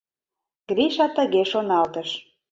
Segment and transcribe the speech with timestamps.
[0.69, 2.09] Гриша тыге шоналтыш.